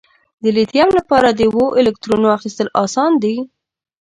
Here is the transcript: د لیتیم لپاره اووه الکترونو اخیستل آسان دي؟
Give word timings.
د 0.43 0.45
لیتیم 0.57 0.89
لپاره 0.99 1.27
اووه 1.41 1.65
الکترونو 1.79 2.27
اخیستل 2.37 2.67
آسان 2.83 3.11
دي؟ 3.23 3.35